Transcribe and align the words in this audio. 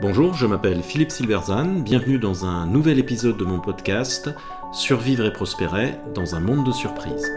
Bonjour, 0.00 0.34
je 0.34 0.46
m'appelle 0.46 0.82
Philippe 0.82 1.10
Silverzan, 1.10 1.80
bienvenue 1.80 2.18
dans 2.18 2.44
un 2.44 2.66
nouvel 2.66 2.98
épisode 2.98 3.38
de 3.38 3.44
mon 3.44 3.58
podcast 3.58 4.28
Survivre 4.72 5.24
et 5.24 5.32
prospérer 5.32 5.94
dans 6.14 6.34
un 6.34 6.40
monde 6.40 6.66
de 6.66 6.72
surprises. 6.72 7.32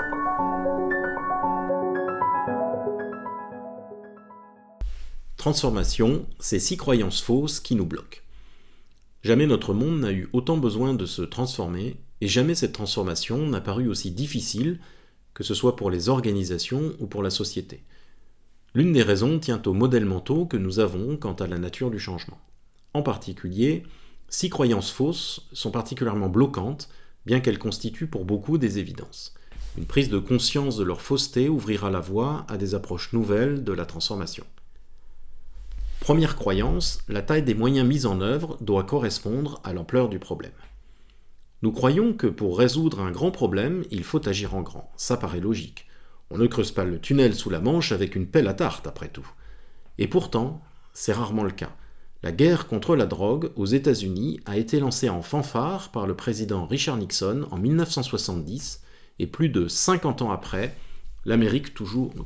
Transformation, 5.38 6.26
c'est 6.40 6.60
six 6.60 6.76
croyances 6.76 7.22
fausses 7.22 7.62
qui 7.62 7.76
nous 7.76 7.86
bloquent. 7.86 8.20
Jamais 9.24 9.48
notre 9.48 9.74
monde 9.74 10.02
n'a 10.02 10.12
eu 10.12 10.28
autant 10.34 10.58
besoin 10.58 10.94
de 10.94 11.06
se 11.06 11.22
transformer 11.22 11.96
et 12.20 12.28
jamais 12.28 12.54
cette 12.54 12.74
transformation 12.74 13.38
n'a 13.48 13.62
paru 13.62 13.88
aussi 13.88 14.12
difficile, 14.12 14.80
que 15.34 15.44
ce 15.44 15.54
soit 15.54 15.76
pour 15.76 15.90
les 15.90 16.10
organisations 16.10 16.94
ou 17.00 17.08
pour 17.08 17.24
la 17.24 17.30
société. 17.30 17.82
L'une 18.78 18.94
des 18.94 19.02
raisons 19.02 19.40
tient 19.40 19.60
aux 19.66 19.74
modèles 19.74 20.06
mentaux 20.06 20.46
que 20.46 20.56
nous 20.56 20.78
avons 20.78 21.18
quant 21.18 21.34
à 21.34 21.48
la 21.48 21.58
nature 21.58 21.90
du 21.90 21.98
changement. 21.98 22.38
En 22.94 23.02
particulier, 23.02 23.82
six 24.30 24.52
croyances 24.52 24.92
fausses 24.92 25.48
sont 25.52 25.72
particulièrement 25.72 26.30
bloquantes, 26.30 26.88
bien 27.26 27.40
qu'elles 27.40 27.58
constituent 27.58 28.06
pour 28.06 28.24
beaucoup 28.24 28.60
des 28.60 28.78
évidences. 28.78 29.34
Une 29.80 29.88
prise 29.88 30.10
de 30.10 30.20
conscience 30.20 30.78
de 30.78 30.84
leur 30.84 31.02
fausseté 31.02 31.50
ouvrira 31.50 31.90
la 31.90 32.02
voie 32.02 32.46
à 32.48 32.58
des 32.58 32.76
approches 32.76 33.14
nouvelles 33.14 33.64
de 33.64 33.74
la 33.74 33.88
transformation. 33.88 34.46
Première 36.00 36.36
croyance, 36.36 37.00
la 37.08 37.24
taille 37.24 37.42
des 37.42 37.56
moyens 37.56 37.88
mis 37.88 38.06
en 38.06 38.22
œuvre 38.22 38.60
doit 38.62 38.84
correspondre 38.84 39.60
à 39.64 39.74
l'ampleur 39.74 40.08
du 40.08 40.20
problème. 40.20 40.52
Nous 41.64 41.72
croyons 41.72 42.14
que 42.14 42.28
pour 42.28 42.60
résoudre 42.60 43.00
un 43.00 43.10
grand 43.10 43.32
problème, 43.32 43.84
il 43.90 44.04
faut 44.04 44.30
agir 44.30 44.54
en 44.54 44.62
grand. 44.62 44.92
Ça 44.98 45.18
paraît 45.18 45.40
logique. 45.40 45.87
On 46.30 46.38
ne 46.38 46.48
creuse 46.48 46.72
pas 46.72 46.84
le 46.84 47.00
tunnel 47.00 47.36
sous 47.36 47.50
la 47.50 47.60
Manche 47.60 47.92
avec 47.92 48.16
une 48.16 48.28
pelle 48.28 48.48
à 48.48 48.54
tarte, 48.54 48.88
après 48.88 49.08
tout. 49.08 49.28
Et 49.98 50.08
pourtant, 50.08 50.62
c'est 50.94 51.14
rarement 51.14 51.44
le 51.44 51.52
cas. 51.52 51.72
La 52.24 52.32
guerre 52.32 52.68
contre 52.68 52.96
la 52.96 53.06
drogue 53.06 53.52
aux 53.56 53.66
États-Unis 53.66 54.40
a 54.46 54.58
été 54.58 54.80
lancée 54.80 55.10
en 55.10 55.22
fanfare 55.22 55.92
par 55.92 56.08
le 56.08 56.16
président 56.16 56.66
Richard 56.66 56.98
Nixon 56.98 57.48
en 57.52 57.58
1970, 57.58 58.82
et 59.20 59.28
plus 59.28 59.50
de 59.50 59.68
50 59.68 60.22
ans 60.22 60.32
après, 60.32 60.76
l'Amérique 61.26 61.74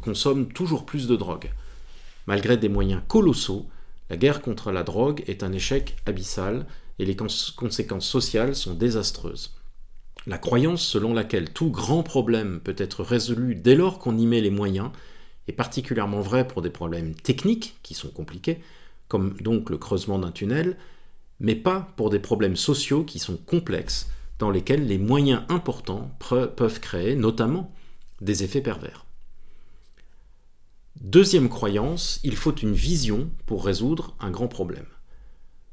consomme 0.02 0.48
toujours 0.52 0.86
plus 0.86 1.08
de 1.08 1.16
drogue. 1.16 1.52
Malgré 2.28 2.58
des 2.58 2.70
moyens 2.70 3.02
colossaux, 3.08 3.66
la 4.10 4.18
guerre 4.18 4.42
contre 4.42 4.72
la 4.72 4.84
drogue 4.84 5.24
est 5.28 5.44
un 5.44 5.52
échec 5.52 5.98
abyssal 6.06 6.66
et 7.00 7.06
les 7.06 7.16
conséquences 7.16 8.08
sociales 8.08 8.56
sont 8.56 8.74
désastreuses. 8.74 9.56
La 10.28 10.38
croyance 10.38 10.86
selon 10.86 11.14
laquelle 11.14 11.52
tout 11.52 11.72
grand 11.72 12.04
problème 12.04 12.60
peut 12.64 12.76
être 12.78 13.04
résolu 13.04 13.56
dès 13.56 13.76
lors 13.76 13.98
qu'on 13.98 14.18
y 14.18 14.28
met 14.28 14.42
les 14.42 14.52
moyens 14.52 14.92
est 15.48 15.54
particulièrement 15.54 16.22
vraie 16.22 16.48
pour 16.48 16.62
des 16.62 16.70
problèmes 16.70 17.16
techniques 17.16 17.78
qui 17.82 17.96
sont 17.96 18.10
compliqués, 18.10 18.62
comme 19.08 19.34
donc 19.42 19.70
le 19.72 19.78
creusement 19.78 20.20
d'un 20.20 20.32
tunnel, 20.32 20.78
mais 21.40 21.56
pas 21.56 21.92
pour 21.96 22.12
des 22.12 22.20
problèmes 22.20 22.56
sociaux 22.56 23.04
qui 23.04 23.18
sont 23.18 23.38
complexes, 23.38 24.10
dans 24.38 24.52
lesquels 24.52 24.86
les 24.86 25.00
moyens 25.00 25.42
importants 25.50 26.16
peuvent 26.56 26.80
créer 26.80 27.16
notamment 27.16 27.74
des 28.22 28.44
effets 28.44 28.62
pervers. 28.62 29.06
Deuxième 31.00 31.50
croyance, 31.50 32.20
il 32.24 32.36
faut 32.36 32.56
une 32.56 32.74
vision 32.74 33.30
pour 33.48 33.66
résoudre 33.66 34.16
un 34.20 34.30
grand 34.30 34.48
problème. 34.48 34.86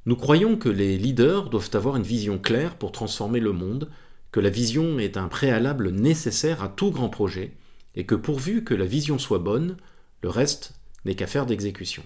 Nous 0.06 0.16
croyons 0.16 0.56
que 0.56 0.70
les 0.70 0.96
leaders 0.96 1.50
doivent 1.50 1.70
avoir 1.74 1.96
une 1.96 2.02
vision 2.02 2.38
claire 2.38 2.76
pour 2.76 2.92
transformer 2.92 3.40
le 3.40 3.52
monde, 3.52 3.90
que 4.32 4.40
la 4.40 4.50
vision 4.50 4.98
est 4.98 5.16
un 5.16 5.28
préalable 5.28 5.90
nécessaire 5.90 6.62
à 6.62 6.68
tout 6.68 6.90
grand 6.90 7.08
projet, 7.08 7.52
et 7.94 8.04
que 8.04 8.14
pourvu 8.14 8.64
que 8.64 8.74
la 8.74 8.84
vision 8.84 9.18
soit 9.18 9.38
bonne, 9.38 9.76
le 10.22 10.28
reste 10.28 10.74
n'est 11.04 11.14
qu'affaire 11.14 11.46
d'exécution. 11.46 12.02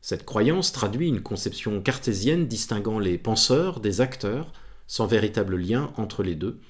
Cette 0.00 0.24
croyance 0.24 0.72
traduit 0.72 1.08
une 1.08 1.22
conception 1.22 1.80
cartésienne 1.80 2.46
distinguant 2.46 2.98
les 2.98 3.18
penseurs 3.18 3.80
des 3.80 4.00
acteurs, 4.00 4.52
sans 4.86 5.06
véritable 5.06 5.56
lien 5.56 5.92
entre 5.96 6.22
les 6.22 6.34
deux, 6.34 6.60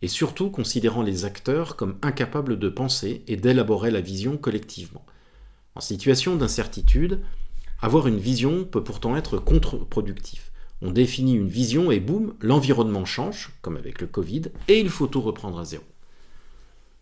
et 0.00 0.08
surtout 0.08 0.50
considérant 0.50 1.02
les 1.02 1.24
acteurs 1.24 1.76
comme 1.76 1.98
incapables 2.02 2.58
de 2.58 2.68
penser 2.68 3.24
et 3.26 3.36
d'élaborer 3.36 3.90
la 3.90 4.00
vision 4.00 4.36
collectivement. 4.36 5.04
En 5.74 5.80
situation 5.80 6.36
d'incertitude, 6.36 7.20
avoir 7.80 8.08
une 8.08 8.18
vision 8.18 8.64
peut 8.64 8.82
pourtant 8.82 9.16
être 9.16 9.38
contre-productif. 9.38 10.50
On 10.80 10.90
définit 10.90 11.34
une 11.34 11.48
vision 11.48 11.90
et 11.90 12.00
boum, 12.00 12.34
l'environnement 12.40 13.04
change, 13.04 13.50
comme 13.62 13.76
avec 13.76 14.00
le 14.00 14.06
Covid, 14.06 14.42
et 14.68 14.78
il 14.78 14.90
faut 14.90 15.08
tout 15.08 15.20
reprendre 15.20 15.58
à 15.58 15.64
zéro. 15.64 15.84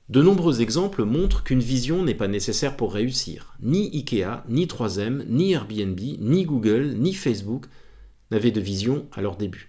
De 0.09 0.23
nombreux 0.23 0.61
exemples 0.61 1.05
montrent 1.05 1.43
qu'une 1.43 1.61
vision 1.61 2.05
n'est 2.05 2.15
pas 2.15 2.29
nécessaire 2.29 2.77
pour 2.77 2.95
réussir. 2.95 3.57
Ni 3.61 3.91
Ikea, 3.93 4.45
ni 4.49 4.67
3M, 4.67 5.25
ni 5.29 5.53
Airbnb, 5.53 5.99
ni 5.99 6.45
Google, 6.45 6.95
ni 6.97 7.13
Facebook 7.13 7.67
n'avaient 8.31 8.53
de 8.53 8.61
vision 8.61 9.07
à 9.13 9.21
leur 9.21 9.37
début. 9.37 9.69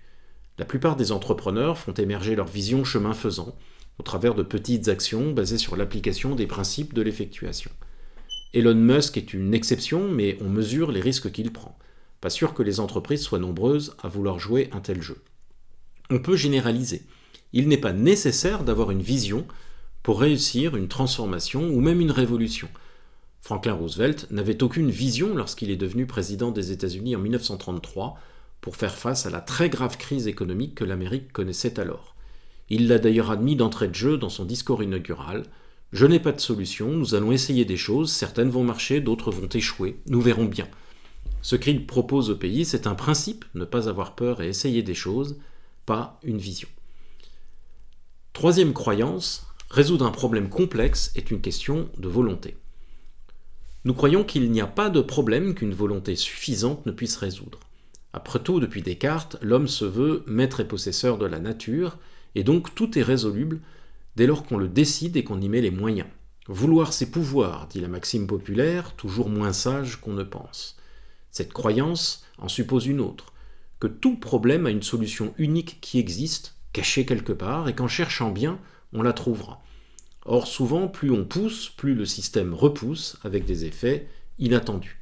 La 0.60 0.66
plupart 0.66 0.96
des 0.96 1.12
entrepreneurs 1.12 1.78
font 1.78 1.94
émerger 1.94 2.36
leur 2.36 2.48
vision 2.48 2.84
chemin 2.84 3.14
faisant, 3.14 3.56
au 4.00 4.04
travers 4.04 4.36
de 4.36 4.44
petites 4.44 4.90
actions 4.90 5.32
basées 5.32 5.58
sur 5.58 5.76
l'application 5.76 6.36
des 6.36 6.48
principes 6.48 6.94
de 6.94 7.02
l'effectuation. 7.02 7.72
Elon 8.54 8.76
Musk 8.76 9.18
est 9.18 9.34
une 9.34 9.54
exception, 9.54 10.08
mais 10.08 10.38
on 10.42 10.50
mesure 10.50 10.92
les 10.92 11.02
risques 11.02 11.32
qu'il 11.32 11.52
prend. 11.52 11.78
Pas 12.22 12.30
sûr 12.30 12.54
que 12.54 12.64
les 12.64 12.80
entreprises 12.80 13.22
soient 13.22 13.40
nombreuses 13.40 13.96
à 14.02 14.08
vouloir 14.08 14.40
jouer 14.40 14.70
un 14.72 14.80
tel 14.80 15.02
jeu. 15.02 15.24
On 16.10 16.20
peut 16.20 16.36
généraliser. 16.36 17.04
Il 17.54 17.68
n'est 17.68 17.78
pas 17.78 17.94
nécessaire 17.94 18.64
d'avoir 18.64 18.92
une 18.92 19.02
vision 19.02 19.46
pour 20.04 20.20
réussir 20.22 20.76
une 20.76 20.88
transformation 20.88 21.70
ou 21.70 21.82
même 21.82 22.02
une 22.02 22.12
révolution. 22.12 22.70
Franklin 23.42 23.74
Roosevelt 23.74 24.28
n'avait 24.32 24.64
aucune 24.64 24.90
vision 24.90 25.36
lorsqu'il 25.36 25.72
est 25.72 25.78
devenu 25.78 26.06
président 26.06 26.52
des 26.52 26.72
États-Unis 26.72 27.16
en 27.16 27.20
1933 27.20 28.18
pour 28.62 28.76
faire 28.76 28.96
face 28.96 29.26
à 29.26 29.30
la 29.30 29.42
très 29.42 29.70
grave 29.70 29.98
crise 29.98 30.28
économique 30.28 30.76
que 30.76 30.84
l'Amérique 30.84 31.32
connaissait 31.32 31.80
alors. 31.80 32.16
Il 32.70 32.88
l'a 32.88 33.00
d'ailleurs 33.00 33.32
admis 33.32 33.56
d'entrée 33.56 33.88
de 33.88 33.96
jeu 33.96 34.18
dans 34.18 34.30
son 34.30 34.44
discours 34.44 34.84
inaugural. 34.84 35.44
Je 35.94 36.06
n'ai 36.06 36.20
pas 36.20 36.34
de 36.34 36.42
solution, 36.42 36.90
nous 36.90 37.16
allons 37.16 37.32
essayer 37.32 37.64
des 37.64 37.78
choses, 37.78 38.12
certaines 38.12 38.50
vont 38.50 38.64
marcher, 38.64 39.00
d'autres 39.00 39.32
vont 39.32 39.48
échouer, 39.48 40.02
nous 40.08 40.20
verrons 40.20 40.46
bien. 40.46 40.68
Ce 41.48 41.56
qu'il 41.56 41.88
propose 41.88 42.30
au 42.30 42.36
pays, 42.36 42.66
c'est 42.66 42.88
un 42.88 42.94
principe, 42.94 43.46
ne 43.56 43.64
pas 43.64 43.88
avoir 43.88 44.16
peur 44.16 44.42
et 44.42 44.50
essayer 44.50 44.84
des 44.84 44.94
choses, 44.94 45.38
pas 45.86 46.20
une 46.24 46.40
vision. 46.40 46.68
Troisième 48.34 48.74
croyance, 48.74 49.48
résoudre 49.70 50.06
un 50.06 50.12
problème 50.12 50.50
complexe 50.50 51.10
est 51.16 51.32
une 51.32 51.40
question 51.40 51.90
de 51.98 52.10
volonté. 52.10 52.58
Nous 53.86 53.94
croyons 53.94 54.26
qu'il 54.26 54.52
n'y 54.52 54.60
a 54.60 54.68
pas 54.68 54.90
de 54.90 55.00
problème 55.00 55.56
qu'une 55.56 55.74
volonté 55.74 56.18
suffisante 56.18 56.86
ne 56.86 56.92
puisse 56.92 57.16
résoudre. 57.16 57.62
Après 58.12 58.40
tout, 58.40 58.60
depuis 58.60 58.82
Descartes, 58.82 59.38
l'homme 59.42 59.70
se 59.70 59.86
veut 59.86 60.26
maître 60.28 60.60
et 60.60 60.68
possesseur 60.68 61.18
de 61.18 61.28
la 61.28 61.40
nature, 61.40 61.98
et 62.36 62.44
donc 62.44 62.76
tout 62.76 63.00
est 63.00 63.04
résoluble 63.04 63.62
dès 64.18 64.28
lors 64.28 64.44
qu'on 64.44 64.58
le 64.58 64.68
décide 64.68 65.16
et 65.16 65.24
qu'on 65.24 65.40
y 65.40 65.48
met 65.48 65.62
les 65.62 65.72
moyens. 65.72 66.10
Vouloir 66.50 66.92
ses 66.92 67.10
pouvoirs, 67.10 67.70
dit 67.70 67.80
la 67.80 67.88
maxime 67.88 68.28
populaire, 68.28 68.98
toujours 68.98 69.30
moins 69.30 69.54
sage 69.54 69.96
qu'on 70.02 70.12
ne 70.12 70.24
pense. 70.24 70.76
Cette 71.32 71.54
croyance 71.54 72.26
en 72.38 72.48
suppose 72.48 72.88
une 72.88 73.02
autre, 73.02 73.34
que 73.80 73.88
tout 73.88 74.18
problème 74.18 74.66
a 74.66 74.72
une 74.72 74.84
solution 74.84 75.34
unique 75.38 75.80
qui 75.82 76.00
existe, 76.00 76.56
cachée 76.74 77.06
quelque 77.06 77.34
part, 77.34 77.70
et 77.70 77.76
qu'en 77.76 77.88
cherchant 77.88 78.32
bien, 78.32 78.60
on 78.94 79.02
la 79.02 79.14
trouvera. 79.14 79.62
Or, 80.26 80.48
souvent, 80.48 80.88
plus 80.88 81.12
on 81.12 81.26
pousse, 81.26 81.70
plus 81.70 81.96
le 81.96 82.06
système 82.06 82.54
repousse, 82.54 83.18
avec 83.24 83.46
des 83.46 83.66
effets 83.66 84.08
inattendus. 84.40 85.00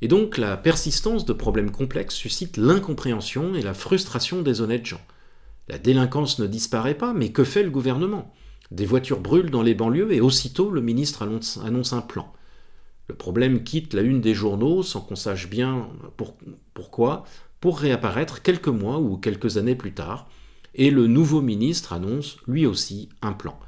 Et 0.00 0.08
donc, 0.08 0.38
la 0.38 0.56
persistance 0.56 1.24
de 1.24 1.32
problèmes 1.32 1.70
complexes 1.70 2.14
suscite 2.14 2.56
l'incompréhension 2.56 3.54
et 3.54 3.62
la 3.62 3.74
frustration 3.74 4.42
des 4.42 4.60
honnêtes 4.60 4.86
gens. 4.86 5.00
La 5.68 5.78
délinquance 5.78 6.38
ne 6.38 6.46
disparaît 6.46 6.96
pas, 6.96 7.14
mais 7.14 7.32
que 7.32 7.44
fait 7.44 7.62
le 7.62 7.70
gouvernement? 7.70 8.34
Des 8.70 8.86
voitures 8.86 9.20
brûlent 9.20 9.50
dans 9.50 9.62
les 9.62 9.74
banlieues 9.74 10.12
et 10.12 10.20
aussitôt 10.20 10.70
le 10.70 10.82
ministre 10.82 11.22
annonce 11.22 11.92
un 11.92 12.00
plan. 12.02 12.32
Le 13.08 13.14
problème 13.14 13.64
quitte 13.64 13.92
la 13.92 14.02
une 14.02 14.20
des 14.20 14.34
journaux 14.34 14.82
sans 14.82 15.00
qu'on 15.00 15.16
sache 15.16 15.48
bien 15.48 15.88
pourquoi, 16.72 17.24
pour 17.60 17.78
réapparaître 17.78 18.42
quelques 18.42 18.68
mois 18.68 18.98
ou 18.98 19.16
quelques 19.16 19.56
années 19.56 19.74
plus 19.74 19.92
tard, 19.92 20.28
et 20.74 20.90
le 20.90 21.06
nouveau 21.06 21.40
ministre 21.40 21.92
annonce 21.92 22.38
lui 22.46 22.66
aussi 22.66 23.08
un 23.22 23.32
plan. 23.32 23.58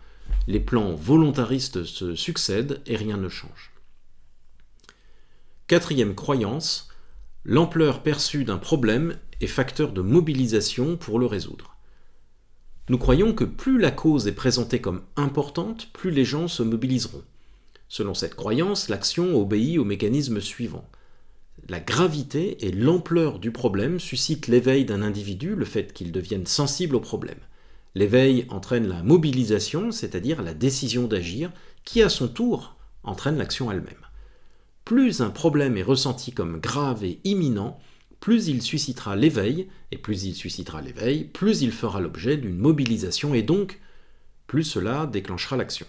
Les 0.47 0.61
plans 0.61 0.95
volontaristes 0.95 1.85
se 1.85 2.15
succèdent 2.15 2.81
et 2.87 2.97
rien 2.97 3.17
ne 3.17 3.29
change. 3.29 3.73
Quatrième 5.67 6.15
croyance, 6.15 6.89
l'ampleur 7.45 8.03
perçue 8.03 8.45
d'un 8.45 8.59
problème 8.59 9.19
est 9.41 9.47
facteur 9.47 9.93
de 9.93 10.01
mobilisation 10.01 10.97
pour 10.97 11.19
le 11.19 11.27
résoudre. 11.27 11.77
Nous 12.89 12.99
croyons 12.99 13.35
que 13.35 13.45
plus 13.45 13.79
la 13.79 13.91
cause 13.91 14.29
est 14.29 14.33
présentée 14.33 14.81
comme 14.81 15.03
importante, 15.17 15.93
plus 15.93 16.11
les 16.11 16.25
gens 16.25 16.49
se 16.49 16.63
mobiliseront. 16.63 17.25
Selon 17.89 18.15
cette 18.15 18.35
croyance, 18.35 18.89
l'action 18.89 19.41
obéit 19.41 19.79
au 19.79 19.85
mécanisme 19.85 20.41
suivant. 20.41 20.89
La 21.69 21.81
gravité 21.81 22.67
et 22.67 22.73
l'ampleur 22.73 23.39
du 23.39 23.51
problème 23.51 23.99
suscitent 23.99 24.47
l'éveil 24.49 24.85
d'un 24.85 25.03
individu, 25.03 25.55
le 25.55 25.65
fait 25.65 25.93
qu'il 25.93 26.13
devienne 26.13 26.47
sensible 26.47 26.97
au 26.97 27.01
problème. 27.01 27.41
L'éveil 27.95 28.47
entraîne 28.51 28.87
la 28.87 29.03
mobilisation, 29.03 29.91
c'est-à-dire 29.91 30.43
la 30.43 30.55
décision 30.55 31.07
d'agir, 31.07 31.51
qui 31.85 32.03
à 32.03 32.09
son 32.09 32.29
tour 32.29 32.77
entraîne 33.03 33.39
l'action 33.39 33.71
elle-même. 33.71 33.95
plus 34.85 35.21
un 35.21 35.31
problème 35.31 35.77
est 35.77 35.83
ressenti 35.83 36.31
comme 36.31 36.61
grave 36.61 37.03
et 37.05 37.21
imminent, 37.25 37.81
plus 38.21 38.49
il 38.49 38.63
suscitera 38.63 39.17
l'éveil, 39.17 39.69
et 39.91 39.99
plus 39.99 40.25
il 40.25 40.35
suscitera 40.35 40.81
l'éveil, 40.81 41.25
plus 41.25 41.63
il 41.63 41.73
fera 41.73 42.01
l'objet 42.01 42.37
d'une 42.37 42.59
mobilisation, 42.59 43.35
et 43.35 43.43
donc 43.43 43.81
plus 44.47 44.63
cela 44.63 45.07
déclenchera 45.07 45.57
l'action. 45.57 45.87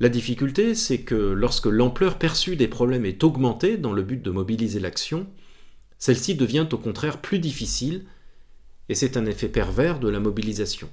La 0.00 0.08
difficulté, 0.08 0.74
c'est 0.74 1.02
que 1.02 1.14
lorsque 1.14 1.66
l'ampleur 1.66 2.18
perçue 2.18 2.56
des 2.56 2.68
problèmes 2.68 3.04
est 3.04 3.22
augmentée 3.22 3.76
dans 3.76 3.92
le 3.92 4.02
but 4.02 4.22
de 4.22 4.30
mobiliser 4.30 4.80
l'action, 4.80 5.26
celle-ci 5.98 6.34
devient 6.36 6.66
au 6.72 6.78
contraire 6.78 7.20
plus 7.20 7.38
difficile, 7.38 8.06
et 8.88 8.94
c'est 8.94 9.18
un 9.18 9.26
effet 9.26 9.48
pervers 9.48 10.00
de 10.00 10.08
la 10.08 10.18
mobilisation. 10.18 10.88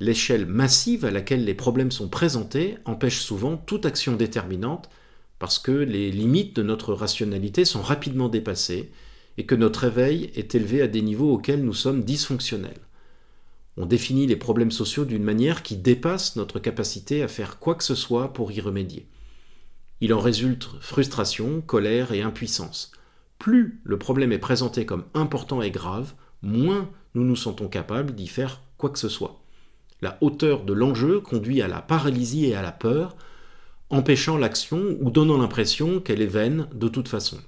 L'échelle 0.00 0.46
massive 0.46 1.04
à 1.04 1.12
laquelle 1.12 1.44
les 1.44 1.54
problèmes 1.54 1.92
sont 1.92 2.08
présentés 2.08 2.78
empêche 2.84 3.20
souvent 3.20 3.56
toute 3.56 3.86
action 3.86 4.16
déterminante 4.16 4.90
parce 5.38 5.60
que 5.60 5.70
les 5.70 6.10
limites 6.10 6.56
de 6.56 6.64
notre 6.64 6.94
rationalité 6.94 7.64
sont 7.64 7.80
rapidement 7.80 8.28
dépassées 8.28 8.90
et 9.38 9.46
que 9.46 9.54
notre 9.54 9.84
éveil 9.84 10.32
est 10.34 10.56
élevé 10.56 10.82
à 10.82 10.88
des 10.88 11.02
niveaux 11.02 11.32
auxquels 11.32 11.64
nous 11.64 11.74
sommes 11.74 12.02
dysfonctionnels. 12.02 12.80
On 13.76 13.86
définit 13.86 14.26
les 14.26 14.36
problèmes 14.36 14.70
sociaux 14.70 15.04
d'une 15.04 15.22
manière 15.22 15.62
qui 15.62 15.76
dépasse 15.76 16.36
notre 16.36 16.58
capacité 16.58 17.22
à 17.22 17.28
faire 17.28 17.58
quoi 17.58 17.74
que 17.74 17.84
ce 17.84 17.94
soit 17.94 18.32
pour 18.32 18.52
y 18.52 18.60
remédier. 18.60 19.06
Il 20.00 20.12
en 20.12 20.20
résulte 20.20 20.68
frustration, 20.80 21.60
colère 21.62 22.12
et 22.12 22.22
impuissance. 22.22 22.92
Plus 23.38 23.80
le 23.84 23.98
problème 23.98 24.32
est 24.32 24.38
présenté 24.38 24.84
comme 24.84 25.04
important 25.14 25.62
et 25.62 25.70
grave, 25.70 26.12
moins 26.42 26.90
nous 27.14 27.24
nous 27.24 27.36
sentons 27.36 27.68
capables 27.68 28.14
d'y 28.14 28.26
faire 28.26 28.60
quoi 28.76 28.90
que 28.90 28.98
ce 28.98 29.08
soit. 29.08 29.42
La 30.02 30.18
hauteur 30.20 30.64
de 30.64 30.72
l'enjeu 30.72 31.20
conduit 31.20 31.62
à 31.62 31.68
la 31.68 31.80
paralysie 31.80 32.46
et 32.46 32.54
à 32.54 32.62
la 32.62 32.72
peur, 32.72 33.16
empêchant 33.88 34.36
l'action 34.36 34.96
ou 35.00 35.10
donnant 35.10 35.38
l'impression 35.38 36.00
qu'elle 36.00 36.20
est 36.20 36.26
vaine 36.26 36.66
de 36.74 36.88
toute 36.88 37.08
façon. 37.08 37.38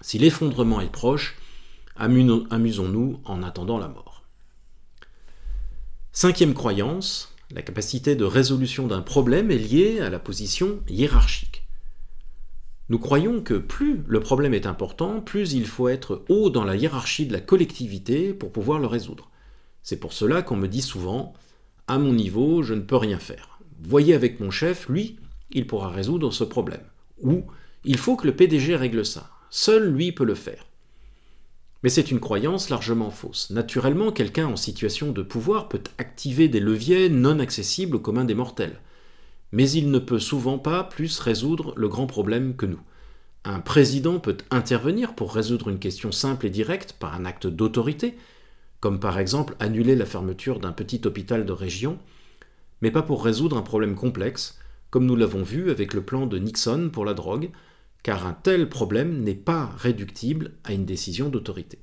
Si 0.00 0.18
l'effondrement 0.18 0.80
est 0.80 0.92
proche, 0.92 1.36
amusons-nous 1.96 3.20
en 3.24 3.42
attendant 3.42 3.78
la 3.78 3.88
mort. 3.88 4.13
Cinquième 6.16 6.54
croyance, 6.54 7.34
la 7.50 7.60
capacité 7.60 8.14
de 8.14 8.24
résolution 8.24 8.86
d'un 8.86 9.02
problème 9.02 9.50
est 9.50 9.58
liée 9.58 9.98
à 9.98 10.10
la 10.10 10.20
position 10.20 10.78
hiérarchique. 10.88 11.66
Nous 12.88 13.00
croyons 13.00 13.42
que 13.42 13.54
plus 13.54 14.04
le 14.06 14.20
problème 14.20 14.54
est 14.54 14.66
important, 14.66 15.20
plus 15.20 15.54
il 15.54 15.66
faut 15.66 15.88
être 15.88 16.24
haut 16.28 16.50
dans 16.50 16.62
la 16.62 16.76
hiérarchie 16.76 17.26
de 17.26 17.32
la 17.32 17.40
collectivité 17.40 18.32
pour 18.32 18.52
pouvoir 18.52 18.78
le 18.78 18.86
résoudre. 18.86 19.28
C'est 19.82 19.98
pour 19.98 20.12
cela 20.12 20.42
qu'on 20.42 20.54
me 20.54 20.68
dit 20.68 20.82
souvent 20.82 21.32
À 21.88 21.98
mon 21.98 22.12
niveau, 22.12 22.62
je 22.62 22.74
ne 22.74 22.82
peux 22.82 22.94
rien 22.94 23.18
faire. 23.18 23.58
Voyez 23.82 24.14
avec 24.14 24.38
mon 24.38 24.52
chef, 24.52 24.88
lui, 24.88 25.16
il 25.50 25.66
pourra 25.66 25.88
résoudre 25.88 26.32
ce 26.32 26.44
problème. 26.44 26.84
Ou 27.22 27.42
Il 27.84 27.98
faut 27.98 28.14
que 28.14 28.28
le 28.28 28.36
PDG 28.36 28.76
règle 28.76 29.04
ça. 29.04 29.30
Seul 29.50 29.92
lui 29.92 30.12
peut 30.12 30.24
le 30.24 30.36
faire. 30.36 30.64
Mais 31.84 31.90
c'est 31.90 32.10
une 32.10 32.18
croyance 32.18 32.70
largement 32.70 33.10
fausse. 33.10 33.50
Naturellement, 33.50 34.10
quelqu'un 34.10 34.46
en 34.46 34.56
situation 34.56 35.12
de 35.12 35.20
pouvoir 35.20 35.68
peut 35.68 35.82
activer 35.98 36.48
des 36.48 36.58
leviers 36.58 37.10
non 37.10 37.38
accessibles 37.40 37.96
au 37.96 38.00
commun 38.00 38.24
des 38.24 38.34
mortels. 38.34 38.80
Mais 39.52 39.70
il 39.70 39.90
ne 39.90 39.98
peut 39.98 40.18
souvent 40.18 40.58
pas 40.58 40.82
plus 40.82 41.20
résoudre 41.20 41.74
le 41.76 41.88
grand 41.88 42.06
problème 42.06 42.56
que 42.56 42.64
nous. 42.64 42.80
Un 43.44 43.60
président 43.60 44.18
peut 44.18 44.38
intervenir 44.50 45.14
pour 45.14 45.34
résoudre 45.34 45.68
une 45.68 45.78
question 45.78 46.10
simple 46.10 46.46
et 46.46 46.50
directe 46.50 46.94
par 46.98 47.14
un 47.14 47.26
acte 47.26 47.46
d'autorité, 47.46 48.16
comme 48.80 48.98
par 48.98 49.18
exemple 49.18 49.54
annuler 49.60 49.94
la 49.94 50.06
fermeture 50.06 50.60
d'un 50.60 50.72
petit 50.72 51.02
hôpital 51.04 51.44
de 51.44 51.52
région, 51.52 51.98
mais 52.80 52.92
pas 52.92 53.02
pour 53.02 53.22
résoudre 53.22 53.58
un 53.58 53.62
problème 53.62 53.94
complexe, 53.94 54.58
comme 54.88 55.04
nous 55.04 55.16
l'avons 55.16 55.42
vu 55.42 55.70
avec 55.70 55.92
le 55.92 56.00
plan 56.00 56.24
de 56.24 56.38
Nixon 56.38 56.88
pour 56.90 57.04
la 57.04 57.12
drogue, 57.12 57.50
car 58.04 58.26
un 58.26 58.34
tel 58.34 58.68
problème 58.68 59.22
n'est 59.22 59.34
pas 59.34 59.72
réductible 59.78 60.52
à 60.62 60.72
une 60.72 60.84
décision 60.84 61.30
d'autorité. 61.30 61.78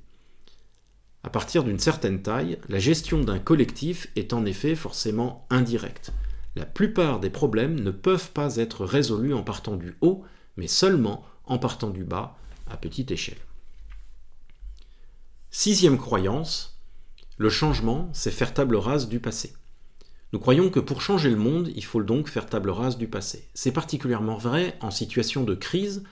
À 1.24 1.30
partir 1.30 1.64
d'une 1.64 1.80
certaine 1.80 2.22
taille, 2.22 2.58
la 2.68 2.78
gestion 2.78 3.20
d'un 3.20 3.40
collectif 3.40 4.08
est 4.16 4.32
en 4.32 4.46
effet 4.46 4.76
forcément 4.76 5.46
indirecte. 5.50 6.12
La 6.54 6.64
plupart 6.64 7.18
des 7.18 7.28
problèmes 7.28 7.80
ne 7.80 7.90
peuvent 7.90 8.30
pas 8.30 8.56
être 8.56 8.84
résolus 8.84 9.34
en 9.34 9.42
partant 9.42 9.76
du 9.76 9.96
haut, 10.00 10.24
mais 10.56 10.68
seulement 10.68 11.24
en 11.44 11.58
partant 11.58 11.90
du 11.90 12.04
bas, 12.04 12.36
à 12.70 12.76
petite 12.76 13.10
échelle. 13.10 13.38
Sixième 15.50 15.98
croyance, 15.98 16.80
le 17.36 17.50
changement, 17.50 18.08
c'est 18.12 18.30
faire 18.30 18.54
table 18.54 18.76
rase 18.76 19.08
du 19.08 19.18
passé. 19.18 19.54
Nous 20.32 20.38
croyons 20.38 20.70
que 20.70 20.80
pour 20.80 21.02
changer 21.02 21.28
le 21.28 21.36
monde, 21.36 21.70
il 21.76 21.84
faut 21.84 22.02
donc 22.02 22.26
faire 22.26 22.46
table 22.46 22.70
rase 22.70 22.96
du 22.96 23.06
passé. 23.06 23.48
C'est 23.52 23.70
particulièrement 23.70 24.38
vrai 24.38 24.78
en 24.80 24.90
situation 24.90 25.44
de 25.44 25.54
crise, 25.54 26.04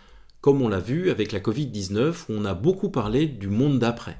comme 0.42 0.60
on 0.60 0.68
l'a 0.68 0.78
vu 0.78 1.08
avec 1.08 1.32
la 1.32 1.40
Covid-19, 1.40 2.26
où 2.28 2.32
on 2.34 2.44
a 2.44 2.52
beaucoup 2.52 2.90
parlé 2.90 3.26
du 3.26 3.48
monde 3.48 3.78
d'après. 3.78 4.18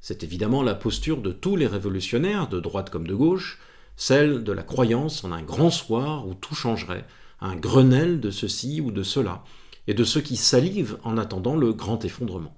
C'est 0.00 0.22
évidemment 0.22 0.62
la 0.62 0.76
posture 0.76 1.22
de 1.22 1.32
tous 1.32 1.56
les 1.56 1.66
révolutionnaires, 1.66 2.48
de 2.48 2.60
droite 2.60 2.90
comme 2.90 3.08
de 3.08 3.14
gauche, 3.14 3.58
celle 3.96 4.44
de 4.44 4.52
la 4.52 4.62
croyance 4.62 5.24
en 5.24 5.32
un 5.32 5.42
grand 5.42 5.70
soir 5.70 6.28
où 6.28 6.34
tout 6.34 6.54
changerait, 6.54 7.04
un 7.40 7.56
Grenelle 7.56 8.20
de 8.20 8.30
ceci 8.30 8.80
ou 8.80 8.92
de 8.92 9.02
cela, 9.02 9.42
et 9.88 9.94
de 9.94 10.04
ceux 10.04 10.20
qui 10.20 10.36
salivent 10.36 10.98
en 11.02 11.18
attendant 11.18 11.56
le 11.56 11.72
grand 11.72 12.04
effondrement. 12.04 12.56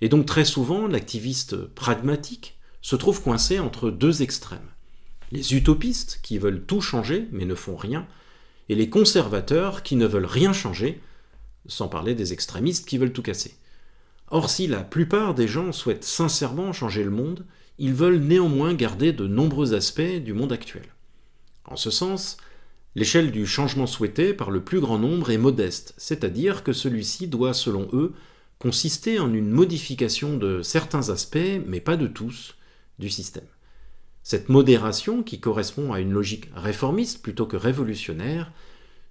Et 0.00 0.08
donc 0.08 0.26
très 0.26 0.44
souvent, 0.44 0.88
l'activiste 0.88 1.64
pragmatique 1.64 2.58
se 2.82 2.96
trouve 2.96 3.22
coincé 3.22 3.60
entre 3.60 3.90
deux 3.90 4.22
extrêmes 4.22 4.58
les 5.32 5.54
utopistes 5.54 6.20
qui 6.22 6.38
veulent 6.38 6.64
tout 6.64 6.80
changer 6.80 7.28
mais 7.32 7.44
ne 7.44 7.54
font 7.54 7.76
rien, 7.76 8.06
et 8.68 8.74
les 8.74 8.88
conservateurs 8.88 9.82
qui 9.82 9.96
ne 9.96 10.06
veulent 10.06 10.24
rien 10.24 10.52
changer, 10.52 11.00
sans 11.66 11.88
parler 11.88 12.14
des 12.14 12.32
extrémistes 12.32 12.88
qui 12.88 12.98
veulent 12.98 13.12
tout 13.12 13.22
casser. 13.22 13.54
Or 14.28 14.48
si 14.48 14.66
la 14.66 14.82
plupart 14.82 15.34
des 15.34 15.48
gens 15.48 15.72
souhaitent 15.72 16.04
sincèrement 16.04 16.72
changer 16.72 17.02
le 17.02 17.10
monde, 17.10 17.44
ils 17.78 17.94
veulent 17.94 18.20
néanmoins 18.20 18.74
garder 18.74 19.12
de 19.12 19.26
nombreux 19.26 19.74
aspects 19.74 20.22
du 20.22 20.32
monde 20.32 20.52
actuel. 20.52 20.84
En 21.64 21.76
ce 21.76 21.90
sens, 21.90 22.36
l'échelle 22.94 23.32
du 23.32 23.46
changement 23.46 23.86
souhaité 23.86 24.34
par 24.34 24.50
le 24.50 24.62
plus 24.62 24.80
grand 24.80 24.98
nombre 24.98 25.30
est 25.30 25.38
modeste, 25.38 25.94
c'est-à-dire 25.96 26.62
que 26.62 26.72
celui-ci 26.72 27.26
doit, 27.26 27.54
selon 27.54 27.88
eux, 27.92 28.12
consister 28.58 29.18
en 29.18 29.32
une 29.32 29.50
modification 29.50 30.36
de 30.36 30.62
certains 30.62 31.08
aspects, 31.08 31.38
mais 31.66 31.80
pas 31.80 31.96
de 31.96 32.06
tous, 32.06 32.56
du 32.98 33.08
système. 33.08 33.46
Cette 34.22 34.48
modération, 34.48 35.22
qui 35.22 35.40
correspond 35.40 35.92
à 35.92 36.00
une 36.00 36.12
logique 36.12 36.50
réformiste 36.54 37.22
plutôt 37.22 37.46
que 37.46 37.56
révolutionnaire, 37.56 38.52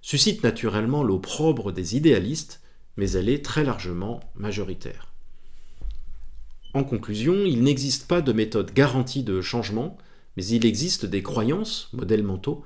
suscite 0.02 0.42
naturellement 0.42 1.02
l'opprobre 1.02 1.72
des 1.72 1.96
idéalistes, 1.96 2.60
mais 2.96 3.10
elle 3.12 3.28
est 3.28 3.44
très 3.44 3.64
largement 3.64 4.20
majoritaire. 4.34 5.12
En 6.72 6.84
conclusion, 6.84 7.44
il 7.44 7.62
n'existe 7.62 8.06
pas 8.06 8.22
de 8.22 8.32
méthode 8.32 8.72
garantie 8.72 9.24
de 9.24 9.40
changement, 9.40 9.98
mais 10.36 10.46
il 10.46 10.64
existe 10.64 11.04
des 11.04 11.22
croyances, 11.22 11.88
modèles 11.92 12.22
mentaux, 12.22 12.64